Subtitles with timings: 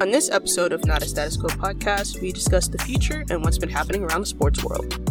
[0.00, 3.58] On this episode of Not a Status Quo podcast, we discuss the future and what's
[3.58, 5.09] been happening around the sports world.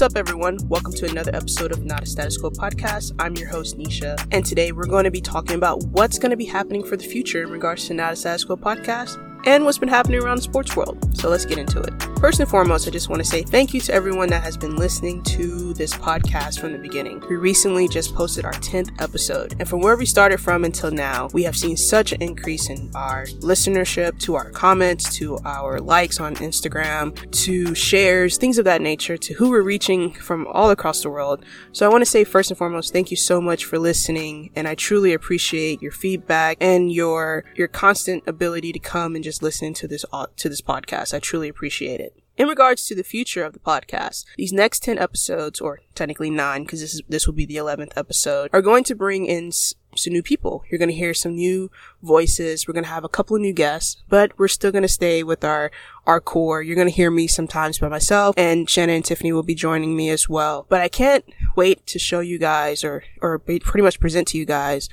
[0.00, 0.56] What's up, everyone?
[0.66, 3.12] Welcome to another episode of Not a Status Quo podcast.
[3.18, 6.38] I'm your host, Neisha, and today we're going to be talking about what's going to
[6.38, 9.76] be happening for the future in regards to Not a Status Quo podcast and what's
[9.76, 11.14] been happening around the sports world.
[11.14, 12.09] So let's get into it.
[12.20, 14.76] First and foremost, I just want to say thank you to everyone that has been
[14.76, 17.24] listening to this podcast from the beginning.
[17.30, 21.30] We recently just posted our 10th episode, and from where we started from until now,
[21.32, 26.20] we have seen such an increase in our listenership, to our comments, to our likes
[26.20, 31.00] on Instagram, to shares, things of that nature, to who we're reaching from all across
[31.00, 31.42] the world.
[31.72, 34.68] So I want to say first and foremost, thank you so much for listening, and
[34.68, 39.72] I truly appreciate your feedback and your your constant ability to come and just listen
[39.72, 40.04] to this
[40.36, 41.14] to this podcast.
[41.14, 42.09] I truly appreciate it.
[42.40, 46.62] In regards to the future of the podcast, these next 10 episodes, or technically nine,
[46.62, 49.74] because this is, this will be the 11th episode, are going to bring in s-
[49.94, 50.64] some new people.
[50.70, 51.70] You're going to hear some new
[52.02, 52.66] voices.
[52.66, 55.22] We're going to have a couple of new guests, but we're still going to stay
[55.22, 55.70] with our,
[56.06, 56.62] our core.
[56.62, 59.94] You're going to hear me sometimes by myself and Shannon and Tiffany will be joining
[59.94, 60.64] me as well.
[60.70, 64.46] But I can't wait to show you guys or, or pretty much present to you
[64.46, 64.88] guys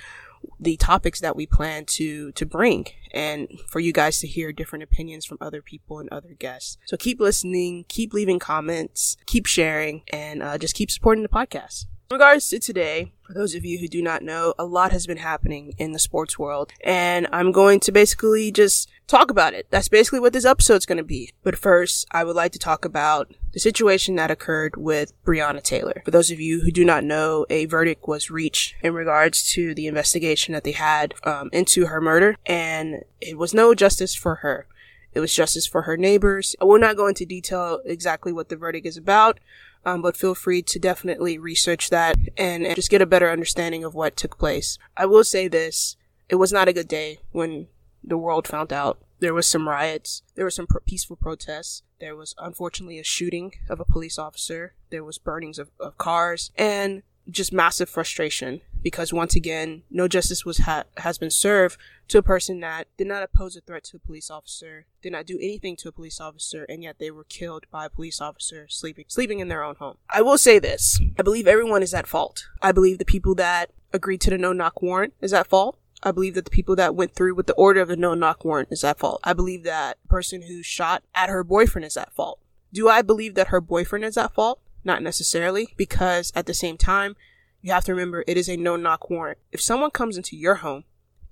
[0.60, 4.84] the topics that we plan to to bring and for you guys to hear different
[4.84, 6.78] opinions from other people and other guests.
[6.86, 11.86] So keep listening, keep leaving comments, keep sharing, and uh, just keep supporting the podcast.
[12.10, 15.06] In regards to today, for those of you who do not know, a lot has
[15.06, 19.68] been happening in the sports world, and I'm going to basically just talk about it.
[19.70, 21.32] That's basically what this episode's going to be.
[21.44, 26.02] But first, I would like to talk about the situation that occurred with Breonna Taylor.
[26.06, 29.74] For those of you who do not know, a verdict was reached in regards to
[29.74, 34.36] the investigation that they had um, into her murder, and it was no justice for
[34.36, 34.68] her.
[35.14, 36.56] It was justice for her neighbors.
[36.62, 39.40] I will not go into detail exactly what the verdict is about,
[39.86, 43.84] um, but feel free to definitely research that and, and just get a better understanding
[43.84, 44.78] of what took place.
[44.96, 45.96] I will say this.
[46.30, 47.68] It was not a good day when
[48.08, 49.00] the world found out.
[49.20, 50.22] There was some riots.
[50.36, 51.84] There were some pro- peaceful protests.
[52.00, 54.74] There was unfortunately a shooting of a police officer.
[54.92, 60.46] There was burnings of, of cars and just massive frustration because once again, no justice
[60.46, 63.98] was ha- has been served to a person that did not pose a threat to
[63.98, 67.26] a police officer, did not do anything to a police officer, and yet they were
[67.26, 69.98] killed by a police officer sleeping sleeping in their own home.
[70.10, 72.48] I will say this: I believe everyone is at fault.
[72.62, 75.78] I believe the people that agreed to the no knock warrant is at fault.
[76.04, 78.46] I believe that the people that went through with the order of the no knock
[78.46, 79.20] warrant is at fault.
[79.24, 82.40] I believe that the person who shot at her boyfriend is at fault.
[82.72, 84.60] Do I believe that her boyfriend is at fault?
[84.84, 87.16] Not necessarily, because at the same time,
[87.62, 89.40] you have to remember it is a no knock warrant.
[89.52, 90.84] If someone comes into your home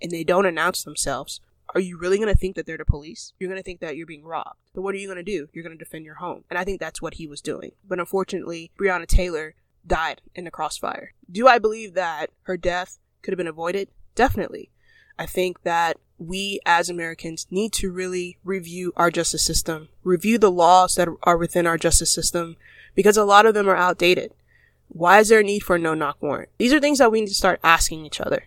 [0.01, 1.41] and they don't announce themselves,
[1.73, 3.33] are you really going to think that they're the police?
[3.39, 4.59] You're going to think that you're being robbed.
[4.73, 5.49] But what are you going to do?
[5.53, 6.43] You're going to defend your home.
[6.49, 7.71] And I think that's what he was doing.
[7.87, 9.55] But unfortunately, Breonna Taylor
[9.85, 11.13] died in the crossfire.
[11.31, 13.89] Do I believe that her death could have been avoided?
[14.15, 14.71] Definitely.
[15.19, 20.51] I think that we as Americans need to really review our justice system, review the
[20.51, 22.55] laws that are within our justice system,
[22.95, 24.33] because a lot of them are outdated.
[24.87, 26.49] Why is there a need for a no knock warrant?
[26.57, 28.45] These are things that we need to start asking each other.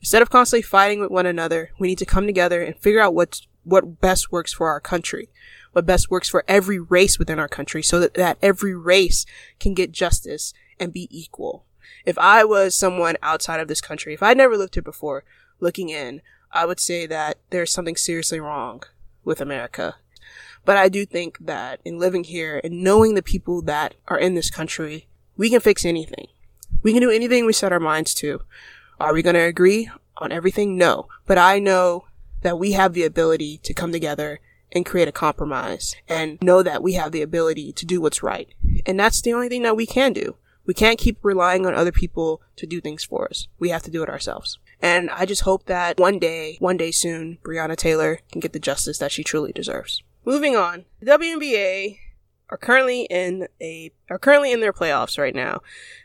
[0.00, 3.14] Instead of constantly fighting with one another, we need to come together and figure out
[3.14, 5.30] what's, what best works for our country,
[5.72, 9.24] what best works for every race within our country so that, that every race
[9.58, 11.64] can get justice and be equal.
[12.04, 15.24] If I was someone outside of this country, if I'd never lived here before,
[15.60, 18.82] looking in, I would say that there's something seriously wrong
[19.24, 19.96] with America.
[20.64, 24.34] But I do think that in living here and knowing the people that are in
[24.34, 26.26] this country, we can fix anything.
[26.82, 28.42] We can do anything we set our minds to.
[28.98, 30.76] Are we going to agree on everything?
[30.76, 31.08] No.
[31.26, 32.06] But I know
[32.42, 34.40] that we have the ability to come together
[34.72, 38.48] and create a compromise and know that we have the ability to do what's right.
[38.84, 40.36] And that's the only thing that we can do.
[40.66, 43.48] We can't keep relying on other people to do things for us.
[43.58, 44.58] We have to do it ourselves.
[44.82, 48.58] And I just hope that one day, one day soon, Breonna Taylor can get the
[48.58, 50.02] justice that she truly deserves.
[50.24, 51.98] Moving on, the WNBA
[52.50, 55.60] are currently in a are currently in their playoffs right now.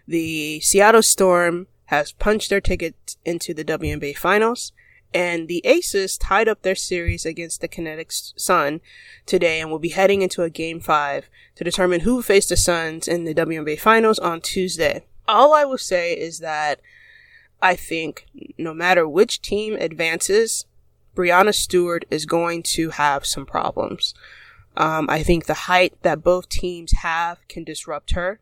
[0.07, 4.71] The Seattle Storm has punched their ticket into the WNBA finals
[5.13, 8.81] And the Aces tied up their series against the Connecticut Sun
[9.25, 12.55] today and will be heading into a game five to determine who will face the
[12.55, 15.03] Suns in the WNBA finals on Tuesday.
[15.27, 16.79] All I will say is that
[17.61, 18.25] I think
[18.57, 20.65] no matter which team advances,
[21.15, 24.13] Breanna Stewart is going to have some problems.
[24.77, 28.39] Um, I think the height that both teams have can disrupt her.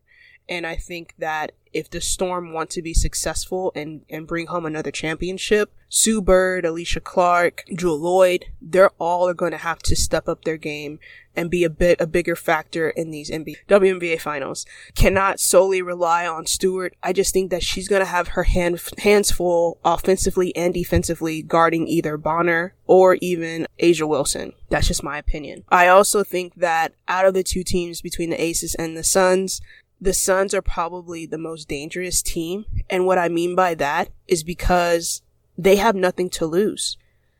[0.49, 4.65] And I think that if the Storm want to be successful and, and bring home
[4.65, 9.95] another championship, Sue Bird, Alysha Clark, Jewell Loyd, they're all are going to have to
[9.95, 10.99] step up their game
[11.35, 14.65] and be a bit a bigger factor in these NBA, WNBA finals.
[14.95, 16.95] Cannot solely rely on Stewart.
[17.03, 21.43] I just think that she's going to have her hand, hands full offensively and defensively
[21.43, 24.53] guarding either Bonner or even A'ja Wilson.
[24.69, 25.63] That's just my opinion.
[25.69, 29.61] I also think that out of the two teams between the Aces and the Suns,
[30.01, 32.65] the Suns are probably the most dangerous team.
[32.89, 35.21] And what I mean by that is because
[35.57, 36.97] they have nothing to lose.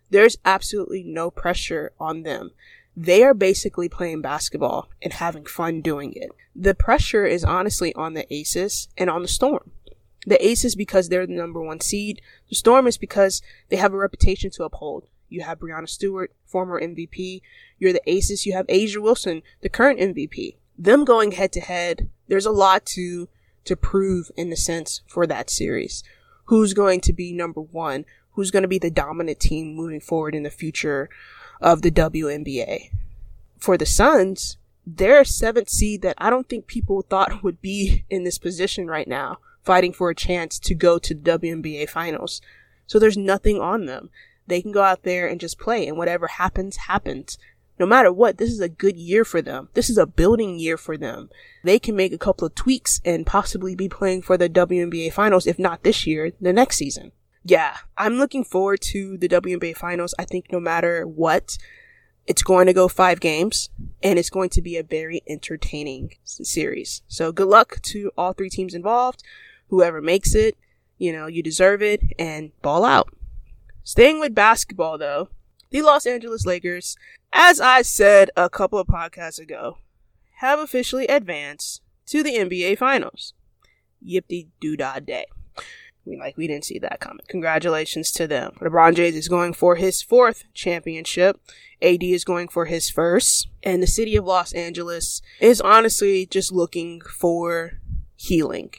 [0.10, 2.52] There's absolutely no pressure on them.
[2.98, 6.32] They are basically playing basketball and having fun doing it.
[6.56, 9.72] The pressure is honestly on the Aces and on the Storm.
[10.26, 12.22] The Aces because they're the number one seed.
[12.50, 15.08] The Storm is because they have a reputation to uphold.
[15.30, 17.42] You have Breanna Stewart, former MVP.
[17.78, 18.46] You're the Aces.
[18.46, 20.56] You have A'ja Wilson, the current MVP.
[20.80, 23.28] Them going head to head there's a lot to
[23.66, 26.04] to prove in the sense for that series.
[26.46, 28.06] Who's going to be number one?
[28.32, 31.10] Who's going to be the dominant team moving forward in the future
[31.60, 32.92] of the WNBA?
[33.58, 38.06] For the Suns, they're a seventh seed that I don't think people thought would be
[38.10, 42.42] in this position right now, fighting for a chance to go to the WNBA finals.
[42.88, 44.12] So there's nothing on them.
[44.48, 47.38] They can go out there and just play and whatever happens, happens
[47.80, 49.70] no matter what, this is a good year for them.
[49.74, 51.30] This is a building year for them.
[51.64, 55.48] They can make a couple of tweaks and possibly be playing for the WNBA finals,
[55.48, 57.14] if not this year, the next season.
[57.44, 60.14] Yeah, I'm looking forward to the WNBA finals.
[60.20, 61.58] I think no matter what,
[62.28, 63.70] it's going to go five games
[64.04, 67.02] and it's going to be a very entertaining series.
[67.08, 69.24] So good luck to all three teams involved.
[69.70, 70.58] Whoever makes it,
[70.98, 73.10] you know, you deserve it and ball out.
[73.84, 75.30] Staying with basketball though,
[75.72, 76.96] the Los Angeles Lakers,
[77.32, 79.78] as I said a couple of podcasts ago,
[80.38, 83.34] have officially advanced to the NBA Finals.
[84.06, 85.26] Yippee doo dah day.
[86.06, 87.26] We like we didn't see that coming.
[87.28, 88.54] Congratulations to them.
[88.62, 91.40] LeBron James is going for his fourth championship.
[91.82, 93.48] AD is going for his first.
[93.62, 97.80] And the city of Los Angeles is honestly just looking for
[98.16, 98.72] healing.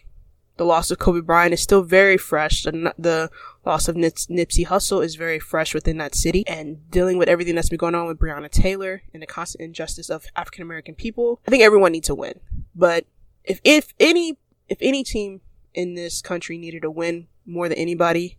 [0.56, 2.64] The loss of Kobe Bryant is still very fresh.
[2.64, 3.30] The, the
[3.64, 6.46] loss of Nip- Nipsey Hussle is very fresh within that city.
[6.46, 10.08] And dealing with everything that's been going on with Breonna Taylor and the constant injustice
[10.08, 12.40] of African American people, I think everyone needs to win.
[12.74, 13.06] But
[13.44, 15.40] if, if any, if any team
[15.74, 18.38] in this country needed a win more than anybody,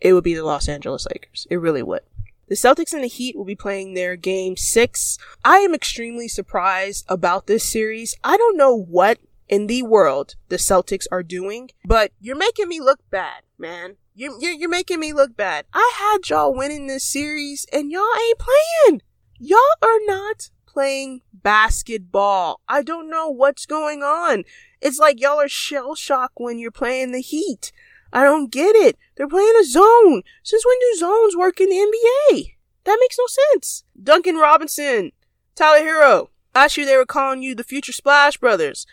[0.00, 1.46] it would be the Los Angeles Lakers.
[1.50, 2.02] It really would.
[2.48, 5.18] The Celtics and the Heat will be playing their game six.
[5.44, 8.16] I am extremely surprised about this series.
[8.24, 9.18] I don't know what
[9.48, 13.96] in the world the Celtics are doing, but you're making me look bad, man.
[14.14, 15.66] You're, you're, you're making me look bad.
[15.72, 19.02] I had y'all winning this series and y'all ain't playing.
[19.38, 22.60] Y'all are not playing basketball.
[22.68, 24.44] I don't know what's going on.
[24.80, 27.72] It's like y'all are shell shocked when you're playing the Heat.
[28.12, 28.98] I don't get it.
[29.16, 30.22] They're playing a zone.
[30.42, 32.54] Since when do zones work in the NBA?
[32.84, 33.84] That makes no sense.
[34.02, 35.12] Duncan Robinson,
[35.54, 36.28] Tyler Herro.
[36.54, 38.86] Last year they were calling you the future Splash Brothers.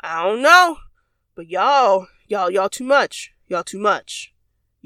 [0.00, 0.78] I don't know.
[1.34, 3.32] But y'all, y'all, y'all too much.
[3.48, 4.32] Y'all too much.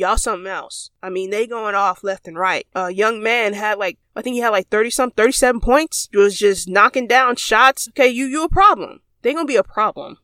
[0.00, 0.88] Y'all something else.
[1.02, 2.66] I mean, they going off left and right.
[2.75, 6.09] A young man had like, I think he had like 30 some, 37 points.
[6.11, 7.87] He was just knocking down shots.
[7.90, 9.02] Okay, you, you a problem.
[9.21, 10.16] They gonna be a problem.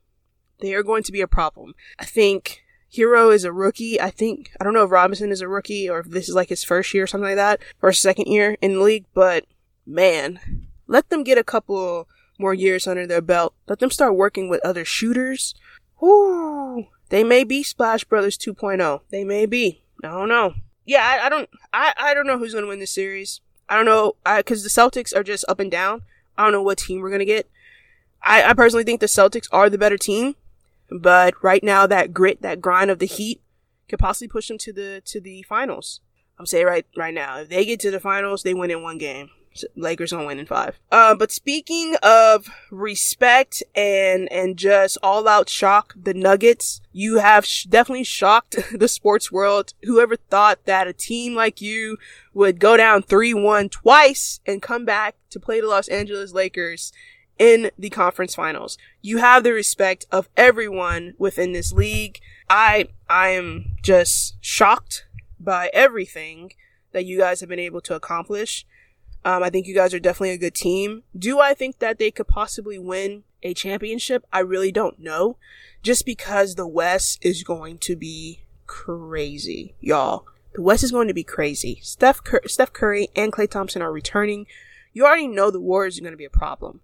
[0.60, 1.74] They are going to be a problem.
[1.98, 2.64] I think
[2.96, 4.00] Herro is a rookie.
[4.00, 6.48] I think, I don't know if Robinson is a rookie or if this is like
[6.48, 9.44] his first year or something like that, or second year in the league, but
[9.84, 10.40] man,
[10.86, 13.52] let them get a couple more years under their belt.
[13.68, 15.54] Let them start working with other shooters.
[16.00, 16.86] Whoo!
[17.08, 19.00] They may be Splash Brothers 2.0.
[19.10, 19.82] They may be.
[20.02, 20.54] I don't know.
[20.84, 21.48] Yeah, I, I don't.
[21.72, 23.40] I, I don't know who's gonna win this series.
[23.68, 24.16] I don't know.
[24.24, 26.02] I because the Celtics are just up and down.
[26.38, 27.48] I don't know what team we're gonna get.
[28.22, 30.36] I, I personally think the Celtics are the better team,
[30.90, 33.40] but right now that grit, that grind of the Heat,
[33.88, 36.00] could possibly push them to the to the finals.
[36.38, 38.98] I'm saying right right now, if they get to the finals, they win in one
[38.98, 39.30] game.
[39.74, 40.78] Lakers gonna win in five.
[40.90, 47.44] Uh, but speaking of respect and and just all out shock, the Nuggets, you have
[47.44, 49.72] sh- definitely shocked the sports world.
[49.84, 51.98] Whoever thought that a team like you
[52.34, 56.92] would go down three one twice and come back to play the Los Angeles Lakers
[57.38, 58.78] in the conference finals.
[59.02, 62.20] You have the respect of everyone within this league.
[62.48, 65.06] I I am just shocked
[65.38, 66.52] by everything
[66.92, 68.66] that you guys have been able to accomplish.
[69.26, 71.02] Um, I think you guys are definitely a good team.
[71.18, 74.24] Do I think that they could possibly win a championship?
[74.32, 75.36] I really don't know.
[75.82, 80.26] Just because the West is going to be crazy, y'all.
[80.54, 81.80] The West is going to be crazy.
[81.82, 84.46] Steph, Cur- Steph Curry and Klay Thompson are returning.
[84.92, 86.80] You already know the Warriors are going to be a problem.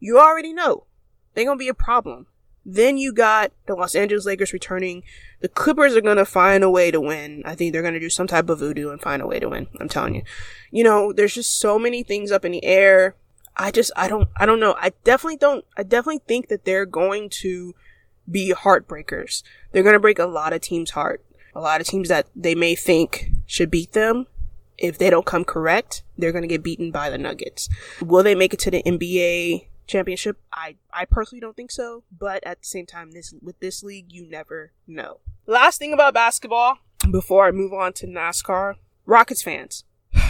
[0.00, 0.86] You already know
[1.34, 2.26] they're going to be a problem.
[2.66, 5.04] Then you got the Los Angeles Lakers returning.
[5.44, 7.42] The Clippers are going to find a way to win.
[7.44, 9.50] I think they're going to do some type of voodoo and find a way to
[9.50, 9.66] win.
[9.78, 10.22] I'm telling you.
[10.70, 13.14] You know, there's just so many things up in the air.
[13.54, 14.74] I just, I don't, I don't know.
[14.78, 17.74] I definitely don't, I definitely think that they're going to
[18.26, 19.42] be heartbreakers.
[19.72, 21.22] They're going to break a lot of teams' heart.
[21.54, 24.26] A lot of teams that they may think should beat them.
[24.78, 27.68] If they don't come correct, they're going to get beaten by the Nuggets.
[28.00, 30.38] Will they make it to the NBA championship.
[30.52, 34.12] I I personally don't think so, but at the same time, this with this league,
[34.12, 35.20] you never know.
[35.46, 36.78] Last thing about basketball
[37.10, 38.76] before I move on to NASCAR,
[39.06, 39.84] Rockets fans.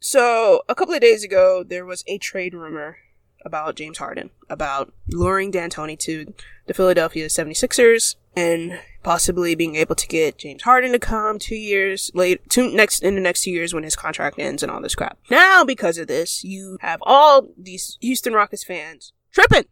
[0.00, 2.98] so a couple of days ago, there was a trade rumor
[3.44, 6.32] about James Harden, about luring D'Antoni to
[6.66, 12.10] the Philadelphia 76ers and possibly being able to get James Harden to come two years
[12.14, 14.96] late, two next in the next two years when his contract ends and all this
[14.96, 15.18] crap.
[15.30, 19.66] Now, because of this, you have all these Houston Rockets fans tripping.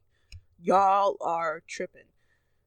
[0.61, 2.05] Y'all are tripping.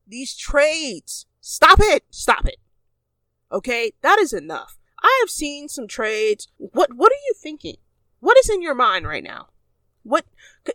[0.05, 2.57] These trades, stop it, stop it.
[3.51, 4.77] Okay, that is enough.
[5.01, 6.47] I have seen some trades.
[6.57, 7.77] What what are you thinking?
[8.19, 9.49] What is in your mind right now?
[10.03, 10.25] What?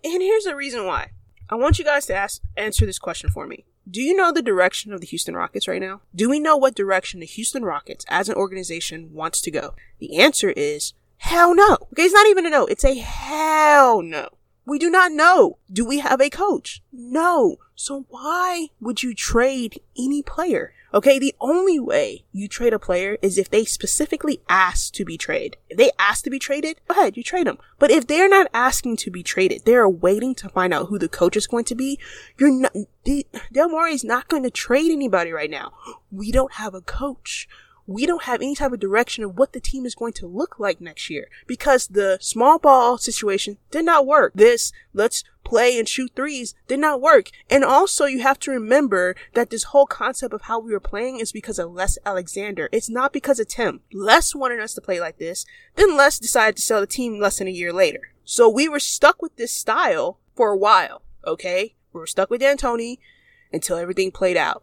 [0.05, 1.11] And here's the reason why.
[1.49, 3.65] I want you guys to ask answer this question for me.
[3.91, 6.03] Do you know the direction of the Houston Rockets right now?
[6.15, 9.75] Do we know what direction the Houston Rockets as an organization wants to go?
[9.99, 11.77] The answer is hell no.
[11.93, 12.67] Okay, it's not even a no.
[12.67, 14.29] It's a hell no.
[14.65, 15.59] We do not know.
[15.73, 16.83] Do we have a coach?
[16.93, 17.57] No.
[17.75, 20.73] So why would you trade any player?
[20.93, 25.17] Okay, the only way you trade a player is if they specifically ask to be
[25.17, 25.57] traded.
[25.69, 27.59] If they ask to be traded, go ahead, you trade them.
[27.79, 31.09] But if they're not asking to be traded, they're waiting to find out who the
[31.09, 32.01] coach is going to be.
[32.39, 32.75] You're not,
[33.55, 35.73] Morey is not going to trade anybody right now.
[36.11, 37.49] We don't have a coach
[37.87, 40.59] we don't have any type of direction of what the team is going to look
[40.59, 44.33] like next year because the small ball situation did not work.
[44.35, 47.31] This let's play and shoot threes did not work.
[47.49, 51.19] And also you have to remember that this whole concept of how we were playing
[51.19, 52.69] is because of Les Alexander.
[52.73, 53.81] It's not because of Tim.
[53.93, 55.45] Les wanted us to play like this.
[55.77, 58.13] Then Les decided to sell the team less than a year later.
[58.25, 61.03] So we were stuck with this style for a while.
[61.27, 61.75] Okay.
[61.93, 62.99] We were stuck with D'Antoni
[63.53, 64.63] until everything played out.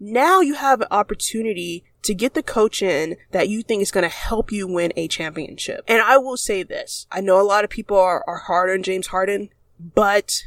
[0.00, 4.02] Now you have an opportunity to get the coach in that you think is going
[4.02, 5.84] to help you win a championship.
[5.88, 7.06] And I will say this.
[7.10, 9.50] I know a lot of people are, are hard on James Harden,
[9.94, 10.44] but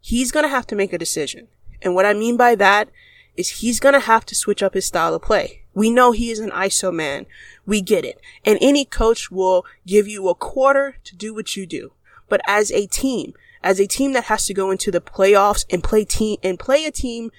[0.00, 1.48] he's going to have to make a decision.
[1.82, 2.90] And what I mean by that
[3.36, 5.62] is he's going to have to switch up his style of play.
[5.74, 7.26] We know he is an ISO man.
[7.64, 8.20] We get it.
[8.44, 11.92] And any coach will give you a quarter to do what you do.
[12.28, 15.82] But as a team, as a team that has to go into the playoffs and
[15.82, 17.30] play team and play a team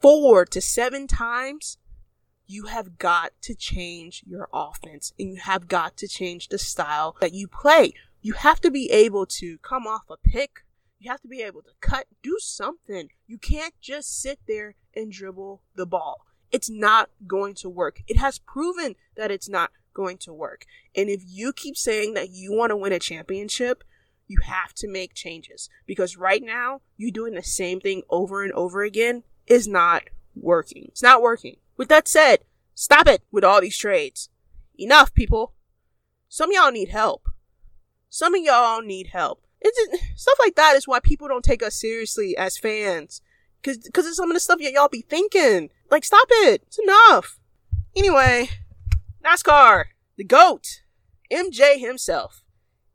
[0.00, 1.78] four to seven times,
[2.52, 7.16] you have got to change your offense and you have got to change the style
[7.20, 7.94] that you play.
[8.20, 10.64] You have to be able to come off a pick.
[10.98, 13.08] You have to be able to cut, do something.
[13.26, 16.26] You can't just sit there and dribble the ball.
[16.52, 18.02] It's not going to work.
[18.06, 20.66] It has proven that it's not going to work.
[20.94, 23.82] And if you keep saying that you want to win a championship,
[24.28, 28.52] you have to make changes because right now you're doing the same thing over and
[28.52, 30.04] over again is not
[30.34, 30.86] working.
[30.88, 31.56] It's not working.
[31.76, 32.40] With that said,
[32.74, 34.28] stop it with all these trades.
[34.78, 35.54] Enough, people.
[36.28, 37.28] Some of y'all need help.
[38.08, 39.44] Some of y'all need help.
[39.60, 43.22] It's stuff like that is why people don't take us seriously as fans.
[43.62, 45.70] Cause, cause of some of the stuff y'all be thinking.
[45.90, 46.62] Like, stop it.
[46.66, 47.38] It's enough.
[47.94, 48.48] Anyway,
[49.24, 49.84] NASCAR,
[50.16, 50.82] the GOAT,
[51.30, 52.42] MJ himself,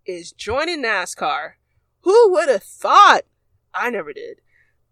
[0.06, 1.54] is joining NASCAR.
[2.02, 3.22] Who would have thought?
[3.74, 4.42] I never did.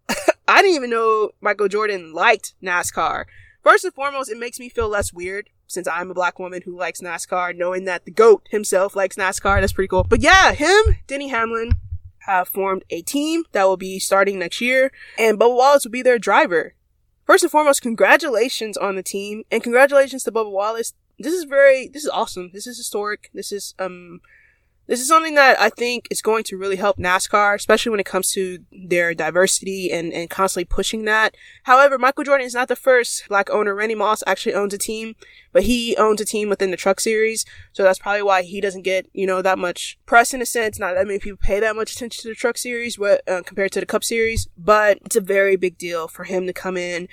[0.48, 3.24] I didn't even know Michael Jordan liked NASCAR.
[3.66, 6.78] First and foremost, it makes me feel less weird since I'm a black woman who
[6.78, 9.60] likes NASCAR, knowing that the GOAT himself likes NASCAR.
[9.60, 10.04] That's pretty cool.
[10.04, 11.72] But yeah, him, Denny Hamlin,
[12.18, 16.02] have formed a team that will be starting next year, and Bubba Wallace will be
[16.02, 16.74] their driver.
[17.24, 20.92] First and foremost, congratulations on the team, and congratulations to Bubba Wallace.
[21.18, 22.50] This is very, this is awesome.
[22.52, 23.30] This is historic.
[23.34, 24.20] This is, um,
[24.86, 28.06] this is something that I think is going to really help NASCAR, especially when it
[28.06, 31.34] comes to their diversity and, and constantly pushing that.
[31.64, 33.74] However, Michael Jordan is not the first black owner.
[33.74, 35.16] Randy Moss actually owns a team,
[35.52, 37.44] but he owns a team within the truck series.
[37.72, 40.78] So that's probably why he doesn't get, you know, that much press in a sense.
[40.78, 43.72] Not that many people pay that much attention to the truck series, but, uh, compared
[43.72, 47.08] to the cup series, but it's a very big deal for him to come in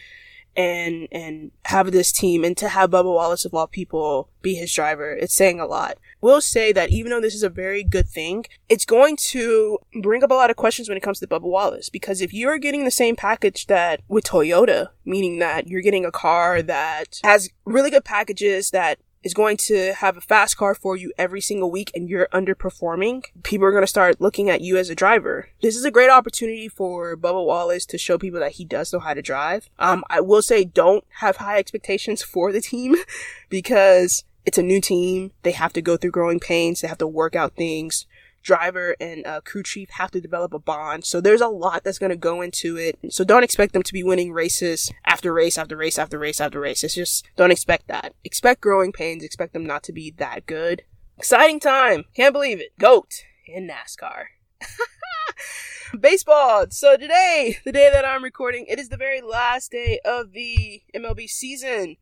[0.56, 4.74] and and have this team and to have Bubba Wallace of all people be his
[4.74, 5.12] driver.
[5.12, 5.98] It's saying a lot.
[6.24, 10.24] Will say that even though this is a very good thing, it's going to bring
[10.24, 12.86] up a lot of questions when it comes to Bubba Wallace because if you're getting
[12.86, 17.90] the same package that with Toyota, meaning that you're getting a car that has really
[17.90, 21.92] good packages that is going to have a fast car for you every single week
[21.94, 25.50] and you're underperforming, people are going to start looking at you as a driver.
[25.62, 29.00] This is a great opportunity for Bubba Wallace to show people that he does know
[29.00, 29.70] how to drive.
[29.78, 32.96] Um, I will say don't have high expectations for the team
[33.50, 35.32] because it's a new team.
[35.44, 36.82] They have to go through growing pains.
[36.82, 38.06] They have to work out things
[38.44, 41.06] driver and uh, crew chief have to develop a bond.
[41.06, 43.00] So there's a lot that's going to go into it.
[43.10, 46.60] So don't expect them to be winning races after race after race after race after
[46.60, 46.84] race.
[46.84, 48.14] It's just don't expect that.
[48.24, 49.24] Expect growing pains.
[49.24, 50.84] Expect them not to be that good.
[51.18, 52.06] Exciting time.
[52.16, 52.78] Can't believe it.
[52.78, 54.26] GOAT in NASCAR.
[56.00, 56.66] Baseball.
[56.72, 60.82] So today, the day that I'm recording, it is the very last day of the
[60.96, 61.98] MLB season.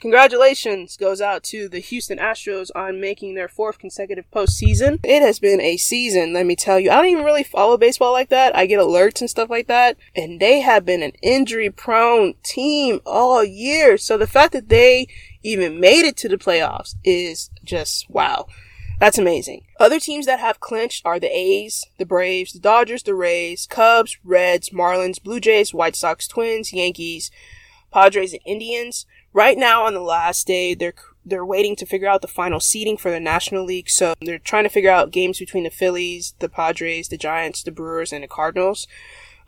[0.00, 5.00] Congratulations goes out to the Houston Astros on making their fourth consecutive postseason.
[5.02, 6.90] It has been a season, let me tell you.
[6.90, 8.54] I don't even really follow baseball like that.
[8.54, 9.96] I get alerts and stuff like that.
[10.14, 13.96] And they have been an injury prone team all year.
[13.96, 15.08] So the fact that they
[15.42, 18.46] even made it to the playoffs is just wow.
[19.00, 19.64] That's amazing.
[19.78, 24.18] Other teams that have clinched are the A's, the Braves, the Dodgers, the Rays, Cubs,
[24.24, 27.30] Reds, Marlins, Blue Jays, White Sox, Twins, Yankees,
[27.92, 29.06] Padres, and Indians.
[29.38, 32.96] Right now on the last day, they're they're waiting to figure out the final seeding
[32.96, 33.88] for the National League.
[33.88, 37.70] So they're trying to figure out games between the Phillies, the Padres, the Giants, the
[37.70, 38.88] Brewers, and the Cardinals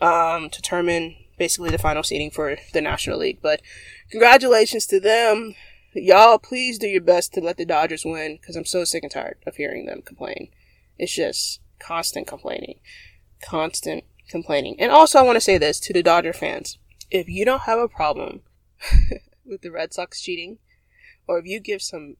[0.01, 3.41] um, to determine basically the final seeding for the National League.
[3.43, 3.63] But
[4.13, 5.57] congratulations to them.
[5.93, 9.11] Y'all, please do your best to let the Dodgers win because I'm so sick and
[9.11, 10.51] tired of hearing them complain.
[10.99, 12.79] It's just constant complaining.
[13.43, 14.77] Constant complaining.
[14.79, 16.79] And also, I want to say this to the Dodger fans.
[17.11, 18.43] If you don't have a problem
[19.51, 20.59] with the Red Sox cheating,
[21.27, 22.17] or if you give some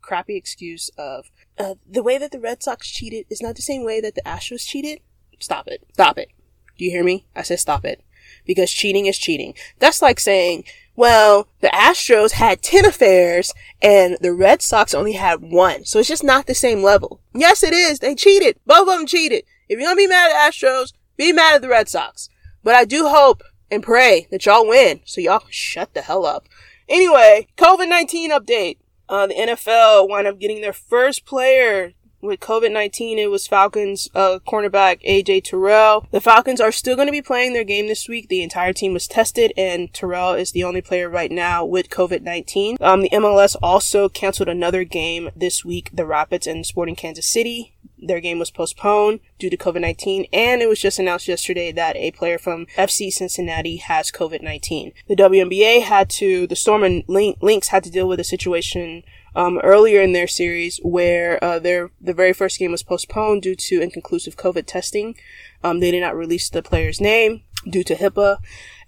[0.00, 3.84] crappy excuse of uh, the way that the Red Sox cheated is not the same
[3.84, 5.00] way that the Astros cheated,
[5.38, 5.86] stop it.
[5.92, 6.30] Stop it.
[6.78, 7.26] Do you hear me?
[7.36, 8.02] I said stop it.
[8.46, 9.54] Because cheating is cheating.
[9.78, 10.64] That's like saying,
[10.96, 15.84] well, the Astros had 10 affairs and the Red Sox only had one.
[15.84, 17.20] So it's just not the same level.
[17.34, 17.98] Yes, it is.
[17.98, 18.58] They cheated.
[18.66, 19.44] Both of them cheated.
[19.68, 22.28] If you're gonna be mad at Astros, be mad at the Red Sox.
[22.62, 26.26] But I do hope and pray that y'all win so y'all can shut the hell
[26.26, 26.48] up.
[26.90, 28.78] Anyway, COVID-19 update.
[29.08, 33.18] Uh, the NFL wound up getting their first player with COVID-19.
[33.18, 36.06] It was Falcons, uh, cornerback AJ Terrell.
[36.10, 38.28] The Falcons are still going to be playing their game this week.
[38.28, 42.80] The entire team was tested and Terrell is the only player right now with COVID-19.
[42.80, 45.90] Um, the MLS also canceled another game this week.
[45.92, 50.68] The Rapids and Sporting Kansas City their game was postponed due to COVID-19, and it
[50.68, 54.92] was just announced yesterday that a player from FC Cincinnati has COVID-19.
[55.08, 59.02] The WNBA had to, the Storm and Lynx had to deal with a situation
[59.34, 63.54] um, earlier in their series where uh, their the very first game was postponed due
[63.54, 65.16] to inconclusive COVID testing.
[65.62, 68.38] Um, they did not release the player's name due to HIPAA,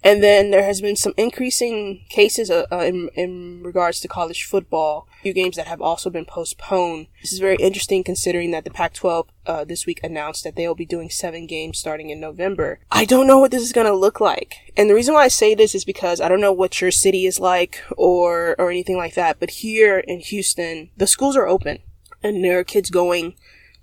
[0.05, 4.45] and then there has been some increasing cases uh, uh, in, in regards to college
[4.45, 5.07] football.
[5.23, 7.07] Few games that have also been postponed.
[7.21, 10.75] This is very interesting considering that the Pac-12 uh, this week announced that they will
[10.75, 12.81] be doing seven games starting in November.
[12.91, 14.73] I don't know what this is going to look like.
[14.77, 17.27] And the reason why I say this is because I don't know what your city
[17.27, 19.39] is like or, or anything like that.
[19.39, 21.79] But here in Houston, the schools are open
[22.23, 23.35] and there are kids going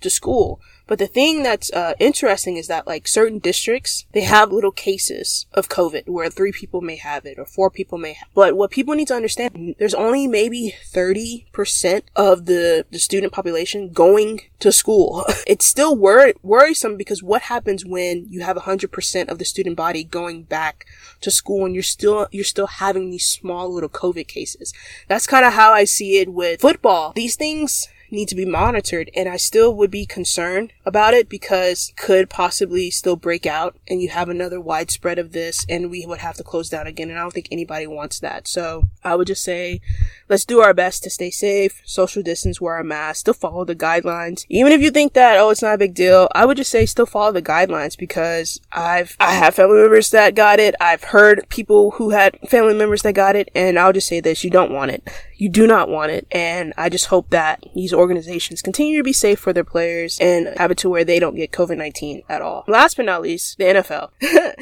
[0.02, 0.62] to school.
[0.89, 5.45] But the thing that's uh, interesting is that like certain districts, they have little cases
[5.54, 8.28] of COVID where three people may have it or four people may have.
[8.34, 13.91] But what people need to understand, there's only maybe 30% of the, the student population
[13.91, 15.25] going to school.
[15.47, 20.04] it's still wor- worrisome because what happens when you have 100% of the student body
[20.04, 20.88] going back
[21.21, 24.73] to school and you're still, you're still having these small little COVID cases.
[25.08, 27.13] That's kind of how I see it with football.
[27.15, 29.10] These things, need to be monitored.
[29.15, 34.02] And I still would be concerned about it because could possibly still break out and
[34.02, 37.10] you have another widespread of this and we would have to close down again.
[37.10, 38.48] And I don't think anybody wants that.
[38.48, 39.82] So I would just say,
[40.28, 43.76] let's do our best to stay safe, social distance, wear a mask, still follow the
[43.76, 44.45] guidelines.
[44.50, 46.86] Even if you think that, oh, it's not a big deal, I would just say
[46.86, 50.76] still follow the guidelines because I've, I have family members that got it.
[50.80, 53.50] I've heard people who had family members that got it.
[53.56, 55.08] And I'll just say this, you don't want it.
[55.36, 56.28] You do not want it.
[56.32, 60.58] And I just hope that these organizations continue to be safe for their players and
[60.58, 62.64] have it to where they don't get COVID-19 at all.
[62.68, 64.12] Last but not least, the NFL.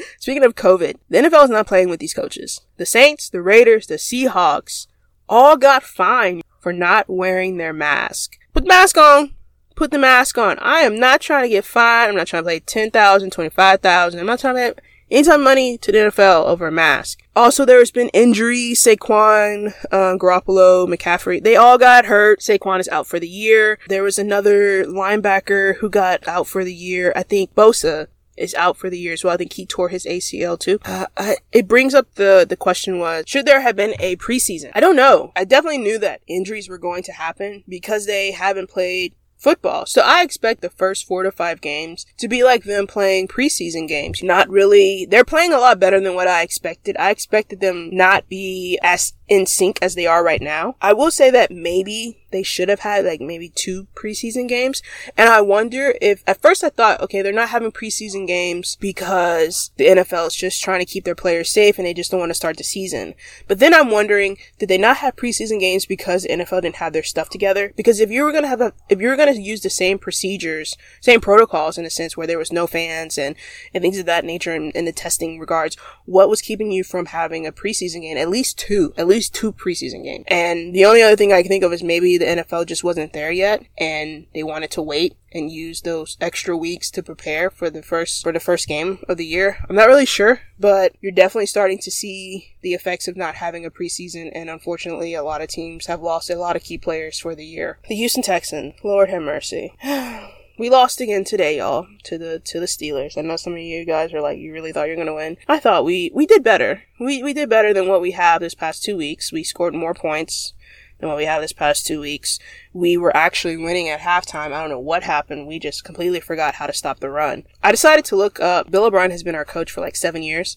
[0.18, 2.60] Speaking of COVID, the NFL is not playing with these coaches.
[2.76, 4.86] The Saints, the Raiders, the Seahawks
[5.28, 8.36] all got fined for not wearing their mask.
[8.52, 9.34] Put the mask on.
[9.74, 10.58] Put the mask on.
[10.58, 12.10] I am not trying to get fined.
[12.10, 14.18] I'm not trying to pay 10,000, 25,000.
[14.18, 14.74] I'm not trying to
[15.10, 17.20] Anytime money to the NFL over a mask.
[17.34, 18.82] Also, there has been injuries.
[18.82, 22.40] Saquon, uh, Garoppolo, McCaffrey, they all got hurt.
[22.40, 23.78] Saquon is out for the year.
[23.88, 27.12] There was another linebacker who got out for the year.
[27.16, 29.34] I think Bosa is out for the year as well.
[29.34, 30.78] I think he tore his ACL too.
[30.84, 34.70] Uh, I, it brings up the the question was should there have been a preseason?
[34.74, 35.32] I don't know.
[35.36, 39.86] I definitely knew that injuries were going to happen because they haven't played football.
[39.86, 43.88] So I expect the first four to five games to be like them playing preseason
[43.88, 44.22] games.
[44.22, 46.96] Not really, they're playing a lot better than what I expected.
[46.98, 50.76] I expected them not be as in sync as they are right now.
[50.80, 54.82] I will say that maybe they should have had like maybe two preseason games.
[55.16, 59.70] And I wonder if at first I thought, okay, they're not having preseason games because
[59.76, 62.30] the NFL is just trying to keep their players safe and they just don't want
[62.30, 63.14] to start the season.
[63.46, 66.92] But then I'm wondering, did they not have preseason games because the NFL didn't have
[66.92, 67.72] their stuff together?
[67.76, 69.70] Because if you were going to have a, if you were going to use the
[69.70, 73.34] same procedures, same protocols in a sense where there was no fans and,
[73.72, 77.06] and things of that nature in, in the testing regards, what was keeping you from
[77.06, 78.16] having a preseason game?
[78.16, 80.24] At least two, at least two preseason games.
[80.28, 83.12] And the only other thing I can think of is maybe the NFL just wasn't
[83.12, 87.70] there yet and they wanted to wait and use those extra weeks to prepare for
[87.70, 89.58] the first for the first game of the year.
[89.68, 93.64] I'm not really sure, but you're definitely starting to see the effects of not having
[93.64, 97.18] a preseason and unfortunately a lot of teams have lost a lot of key players
[97.18, 97.78] for the year.
[97.88, 99.74] The Houston Texans, Lord have mercy.
[100.58, 103.16] we lost again today, y'all, to the to the Steelers.
[103.16, 105.36] I know some of you guys are like, you really thought you were gonna win.
[105.46, 106.82] I thought we we did better.
[106.98, 109.32] We we did better than what we have this past two weeks.
[109.32, 110.54] We scored more points
[110.98, 112.38] than what we have this past two weeks.
[112.72, 114.52] We were actually winning at halftime.
[114.52, 115.46] I don't know what happened.
[115.46, 117.44] We just completely forgot how to stop the run.
[117.62, 118.70] I decided to look up.
[118.70, 120.56] Bill O'Brien has been our coach for like seven years.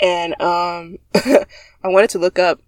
[0.00, 2.60] And, um, I wanted to look up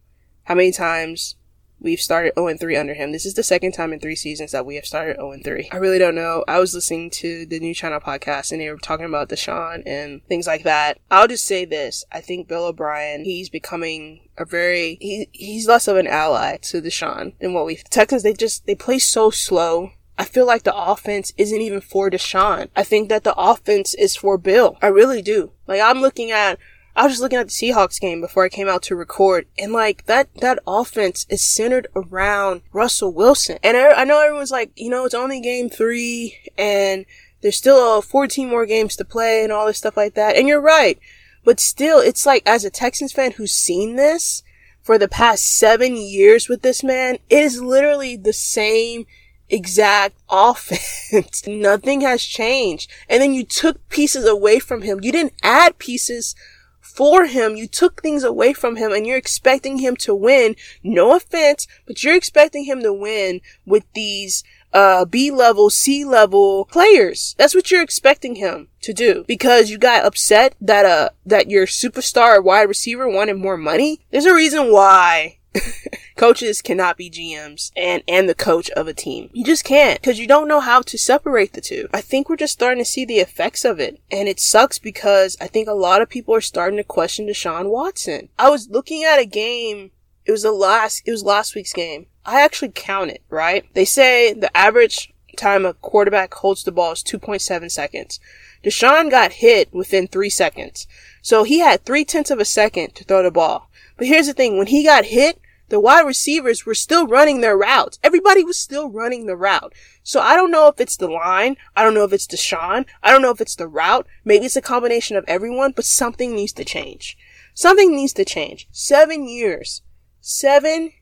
[0.44, 1.36] how many times
[1.80, 3.12] we've started 0 3 under him.
[3.12, 5.70] This is the second time in three seasons that we have started 0 3.
[5.72, 6.44] I really don't know.
[6.46, 10.24] I was listening to the new China podcast and they were talking about Deshaun and
[10.26, 10.98] things like that.
[11.10, 12.04] I'll just say this.
[12.12, 16.80] I think Bill O'Brien, he's becoming a very, he, he's less of an ally to
[16.80, 19.92] Deshaun than what we've, Texans, they just, they play so slow.
[20.18, 22.68] I feel like the offense isn't even for Deshaun.
[22.76, 24.76] I think that the offense is for Bill.
[24.82, 25.52] I really do.
[25.66, 26.58] Like I'm looking at
[26.96, 29.72] I was just looking at the Seahawks game before I came out to record, and
[29.72, 33.58] like that that offense is centered around Russell Wilson.
[33.62, 37.06] And I, I know everyone's like, you know, it's only game three, and
[37.42, 40.36] there's still uh, 14 more games to play, and all this stuff like that.
[40.36, 40.98] And you're right,
[41.44, 44.42] but still, it's like as a Texans fan who's seen this
[44.82, 49.06] for the past seven years with this man, it is literally the same
[49.48, 51.46] exact offense.
[51.46, 52.90] Nothing has changed.
[53.08, 55.00] And then you took pieces away from him.
[55.02, 56.34] You didn't add pieces
[56.80, 57.56] for him.
[57.56, 60.56] You took things away from him and you're expecting him to win.
[60.82, 66.66] No offense, but you're expecting him to win with these uh, B level, C level
[66.66, 67.34] players.
[67.38, 71.66] That's what you're expecting him to do because you got upset that, uh, that your
[71.66, 74.00] superstar wide receiver wanted more money.
[74.10, 75.38] There's a reason why
[76.16, 79.30] coaches cannot be GMs and, and the coach of a team.
[79.32, 81.88] You just can't because you don't know how to separate the two.
[81.92, 84.00] I think we're just starting to see the effects of it.
[84.10, 87.70] And it sucks because I think a lot of people are starting to question Deshaun
[87.70, 88.28] Watson.
[88.38, 89.90] I was looking at a game.
[90.24, 92.06] It was the last, it was last week's game.
[92.24, 93.64] I actually counted, right?
[93.74, 98.20] They say the average time a quarterback holds the ball is 2.7 seconds.
[98.62, 100.86] Deshaun got hit within three seconds.
[101.22, 103.69] So he had three tenths of a second to throw the ball.
[104.00, 107.54] But here's the thing, when he got hit, the wide receivers were still running their
[107.54, 107.98] routes.
[108.02, 109.74] Everybody was still running the route.
[110.02, 111.58] So I don't know if it's the line.
[111.76, 112.86] I don't know if it's Deshaun.
[113.02, 114.06] I don't know if it's the route.
[114.24, 117.14] Maybe it's a combination of everyone, but something needs to change.
[117.52, 118.68] Something needs to change.
[118.72, 119.82] Seven years.
[120.22, 120.92] Seven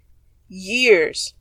[0.49, 1.35] years.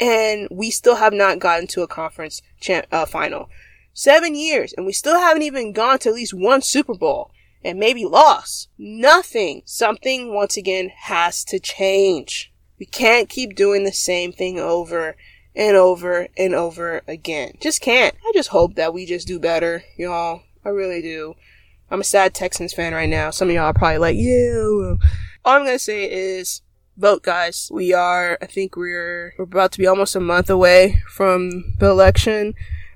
[0.00, 2.42] And we still have not gotten to a conference
[2.90, 3.48] uh, final.
[3.92, 4.74] Seven years.
[4.76, 7.30] And we still haven't even gone to at least one Super Bowl
[7.64, 8.68] and maybe loss.
[8.78, 9.62] Nothing.
[9.64, 12.52] Something once again has to change.
[12.78, 15.16] We can't keep doing the same thing over
[15.56, 17.52] and over and over again.
[17.60, 18.14] Just can't.
[18.26, 20.42] I just hope that we just do better, y'all.
[20.64, 21.34] I really do.
[21.90, 23.30] I'm a sad Texans fan right now.
[23.30, 24.96] Some of y'all are probably like, yeah.
[25.44, 26.62] All I'm gonna say is
[26.96, 27.70] vote, guys.
[27.72, 31.88] We are, I think we're, we're about to be almost a month away from the
[31.88, 32.54] election.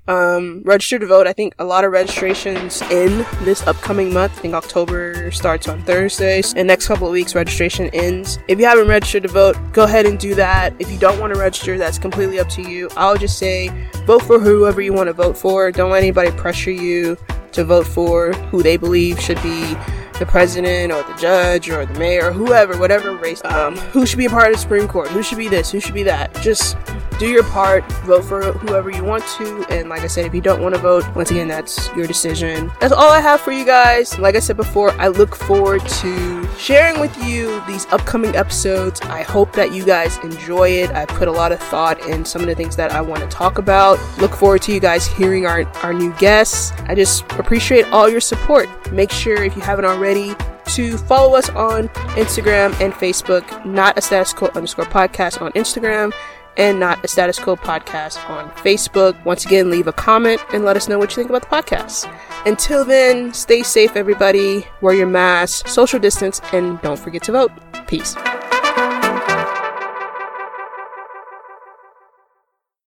[0.09, 1.27] Um, register to vote.
[1.27, 4.39] I think a lot of registrations in this upcoming month.
[4.39, 6.55] I think October starts on Thursdays.
[6.55, 8.39] And next couple of weeks, registration ends.
[8.47, 10.73] If you haven't registered to vote, go ahead and do that.
[10.79, 12.89] If you don't want to register, that's completely up to you.
[12.97, 13.69] I'll just say
[14.07, 15.71] vote for whoever you want to vote for.
[15.71, 17.15] Don't let anybody pressure you
[17.51, 19.75] to vote for who they believe should be
[20.19, 24.19] the president or the judge or the mayor or whoever, whatever race, um, who should
[24.19, 26.33] be a part of the Supreme Court, who should be this, who should be that.
[26.41, 26.77] Just
[27.19, 30.39] do your part, vote for whoever you want to, and like I said, if you
[30.39, 32.71] don't want to vote, once again, that's your decision.
[32.79, 34.17] That's all I have for you guys.
[34.17, 39.01] Like I said before, I look forward to sharing with you these upcoming episodes.
[39.01, 40.91] I hope that you guys enjoy it.
[40.91, 43.27] I put a lot of thought in some of the things that I want to
[43.27, 43.99] talk about.
[44.17, 46.71] Look forward to you guys hearing our, our new guests.
[46.87, 48.69] I just appreciate all your support.
[48.93, 54.01] Make sure if you haven't already to follow us on Instagram and Facebook, not a
[54.01, 56.13] status quo underscore podcast on Instagram
[56.57, 59.23] and not a status quo podcast on Facebook.
[59.25, 62.11] Once again, leave a comment and let us know what you think about the podcast.
[62.45, 64.65] Until then, stay safe, everybody.
[64.81, 67.51] Wear your mask, social distance, and don't forget to vote.
[67.87, 68.15] Peace.